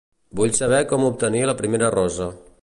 [0.39, 2.33] Vull saber com obtenir la primera rosa.